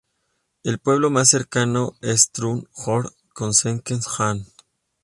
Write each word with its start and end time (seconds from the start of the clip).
El 0.63 0.79
pueblo 0.79 1.11
más 1.11 1.29
cercano 1.29 1.91
es 2.01 2.31
Truth 2.31 2.65
or 2.87 3.13
Consequences 3.35 4.07
y 4.17 4.23
Hatch. 4.23 4.47